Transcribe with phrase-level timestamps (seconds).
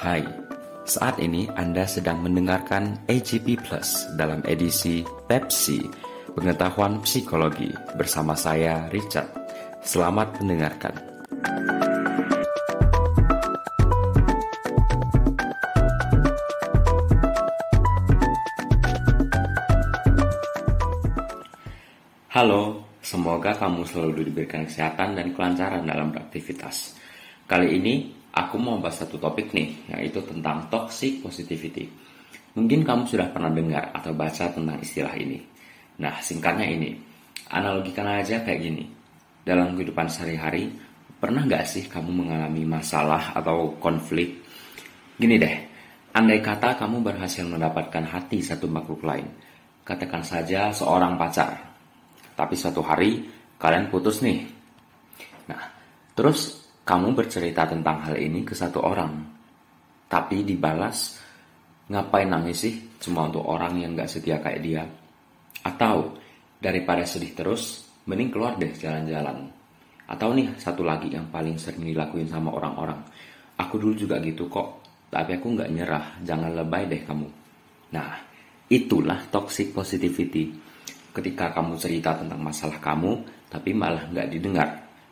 [0.00, 0.24] Hai,
[0.88, 5.84] saat ini Anda sedang mendengarkan AGP Plus dalam edisi Pepsi,
[6.32, 7.68] Pengetahuan Psikologi
[8.00, 9.28] bersama saya Richard.
[9.84, 10.96] Selamat mendengarkan.
[22.32, 26.96] Halo, semoga kamu selalu diberikan kesehatan dan kelancaran dalam beraktivitas.
[27.44, 31.90] Kali ini aku mau bahas satu topik nih, yaitu tentang toxic positivity.
[32.54, 35.38] Mungkin kamu sudah pernah dengar atau baca tentang istilah ini.
[36.02, 36.90] Nah, singkatnya ini,
[37.50, 38.84] analogikan aja kayak gini.
[39.40, 40.70] Dalam kehidupan sehari-hari,
[41.18, 44.40] pernah nggak sih kamu mengalami masalah atau konflik?
[45.20, 45.56] Gini deh,
[46.16, 49.28] andai kata kamu berhasil mendapatkan hati satu makhluk lain,
[49.84, 51.54] katakan saja seorang pacar,
[52.34, 53.28] tapi suatu hari
[53.60, 54.40] kalian putus nih.
[55.50, 55.60] Nah,
[56.16, 59.12] terus kamu bercerita tentang hal ini ke satu orang.
[60.10, 61.20] Tapi dibalas,
[61.86, 64.82] ngapain nangis sih cuma untuk orang yang gak setia kayak dia?
[65.62, 66.18] Atau
[66.58, 69.46] daripada sedih terus, mending keluar deh jalan-jalan.
[70.10, 72.98] Atau nih satu lagi yang paling sering dilakuin sama orang-orang.
[73.60, 74.82] Aku dulu juga gitu kok,
[75.12, 77.28] tapi aku gak nyerah, jangan lebay deh kamu.
[77.94, 78.18] Nah,
[78.66, 80.50] itulah toxic positivity
[81.10, 83.18] ketika kamu cerita tentang masalah kamu,
[83.50, 84.68] tapi malah nggak didengar,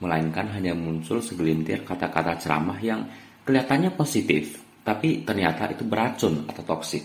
[0.00, 3.04] melainkan hanya muncul segelintir kata-kata ceramah yang
[3.44, 7.04] kelihatannya positif, tapi ternyata itu beracun atau toksik.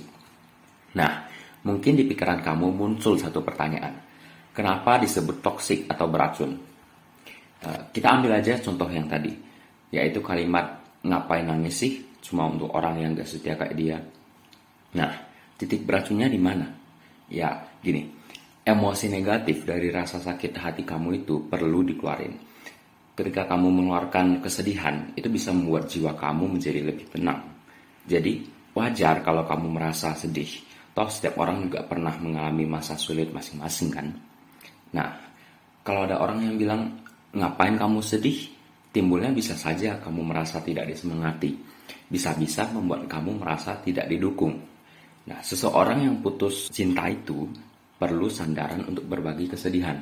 [0.95, 1.27] Nah,
[1.67, 3.99] mungkin di pikiran kamu muncul satu pertanyaan,
[4.55, 6.51] kenapa disebut toksik atau beracun?
[7.65, 9.31] Eh, kita ambil aja contoh yang tadi,
[9.91, 13.97] yaitu kalimat ngapain nangis sih cuma untuk orang yang gak setia kayak dia.
[14.95, 15.11] Nah,
[15.59, 16.65] titik beracunnya di mana?
[17.27, 18.07] Ya, gini,
[18.65, 22.54] emosi negatif dari rasa sakit hati kamu itu perlu dikeluarin.
[23.15, 27.47] Ketika kamu mengeluarkan kesedihan, itu bisa membuat jiwa kamu menjadi lebih tenang.
[28.03, 28.43] Jadi,
[28.75, 30.51] wajar kalau kamu merasa sedih.
[30.91, 34.11] Toh setiap orang juga pernah mengalami masa sulit masing-masing kan.
[34.91, 35.15] Nah,
[35.79, 36.81] kalau ada orang yang bilang,
[37.31, 38.51] ngapain kamu sedih?
[38.91, 41.55] Timbulnya bisa saja kamu merasa tidak disemangati.
[42.11, 44.59] Bisa-bisa membuat kamu merasa tidak didukung.
[45.27, 47.47] Nah, seseorang yang putus cinta itu
[47.95, 49.99] perlu sandaran untuk berbagi kesedihan.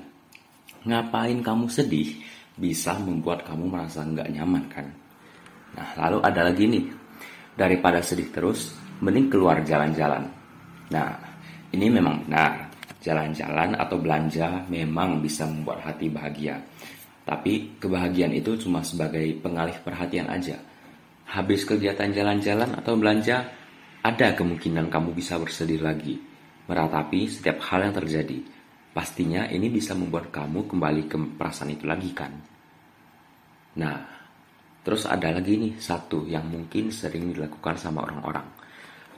[0.84, 2.10] Ngapain kamu sedih
[2.58, 4.88] bisa membuat kamu merasa nggak nyaman kan?
[5.74, 6.86] Nah, lalu ada lagi nih,
[7.58, 10.26] daripada sedih terus, mending keluar jalan-jalan.
[10.94, 11.10] Nah,
[11.74, 12.70] ini memang benar,
[13.02, 16.62] jalan-jalan atau belanja memang bisa membuat hati bahagia.
[17.24, 20.60] Tapi kebahagiaan itu cuma sebagai pengalih perhatian aja.
[21.34, 23.48] Habis kegiatan jalan-jalan atau belanja,
[24.04, 26.20] ada kemungkinan kamu bisa bersedih lagi
[26.68, 28.40] meratapi setiap hal yang terjadi.
[28.94, 32.30] Pastinya ini bisa membuat kamu kembali ke perasaan itu lagi kan?
[33.82, 33.98] Nah,
[34.86, 38.46] terus ada lagi nih satu yang mungkin sering dilakukan sama orang-orang.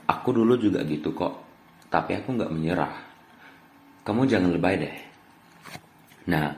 [0.08, 1.34] Aku dulu juga gitu kok,
[1.92, 2.94] tapi aku nggak menyerah.
[4.00, 4.96] Kamu jangan lebay deh.
[6.32, 6.48] Nah,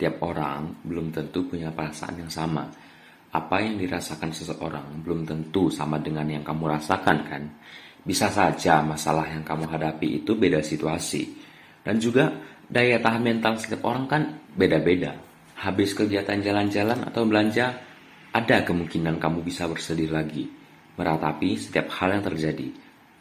[0.00, 2.64] tiap orang belum tentu punya perasaan yang sama.
[3.36, 7.42] Apa yang dirasakan seseorang belum tentu sama dengan yang kamu rasakan kan?
[8.00, 11.51] Bisa saja masalah yang kamu hadapi itu beda situasi.
[11.82, 12.30] Dan juga
[12.70, 14.22] daya tahan mental setiap orang kan
[14.54, 15.18] beda-beda.
[15.62, 17.74] Habis kegiatan jalan-jalan atau belanja,
[18.32, 20.46] ada kemungkinan kamu bisa bersedih lagi.
[20.98, 22.68] Meratapi setiap hal yang terjadi.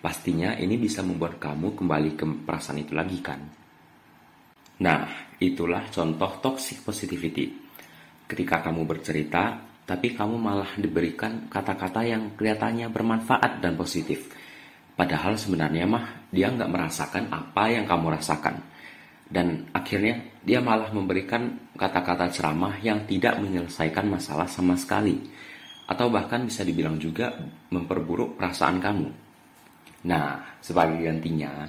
[0.02, 3.42] Pastinya ini bisa membuat kamu kembali ke perasaan itu lagi kan.
[4.82, 5.06] Nah,
[5.38, 7.54] itulah contoh toxic positivity.
[8.26, 14.32] Ketika kamu bercerita, tapi kamu malah diberikan kata-kata yang kelihatannya bermanfaat dan positif
[14.96, 18.56] Padahal sebenarnya mah dia nggak merasakan apa yang kamu rasakan.
[19.32, 25.16] Dan akhirnya dia malah memberikan kata-kata ceramah yang tidak menyelesaikan masalah sama sekali.
[25.88, 27.32] Atau bahkan bisa dibilang juga
[27.72, 29.08] memperburuk perasaan kamu.
[30.08, 31.68] Nah, sebagai gantinya,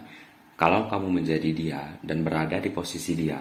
[0.58, 3.38] kalau kamu menjadi dia dan berada di posisi dia,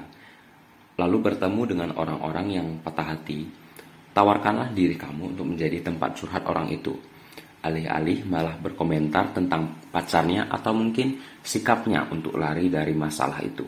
[0.98, 3.46] lalu bertemu dengan orang-orang yang patah hati,
[4.14, 6.94] tawarkanlah diri kamu untuk menjadi tempat curhat orang itu
[7.62, 13.66] alih-alih malah berkomentar tentang pacarnya atau mungkin sikapnya untuk lari dari masalah itu.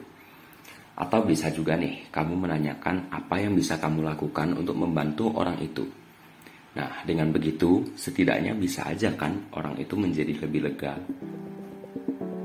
[0.94, 5.86] Atau bisa juga nih, kamu menanyakan apa yang bisa kamu lakukan untuk membantu orang itu.
[6.74, 10.94] Nah, dengan begitu, setidaknya bisa aja kan orang itu menjadi lebih lega.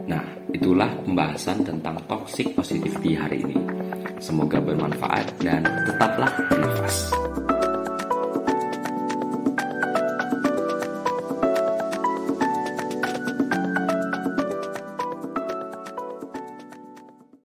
[0.09, 3.57] Nah, itulah pembahasan tentang toxic positivity hari ini.
[4.21, 6.33] Semoga bermanfaat dan tetaplah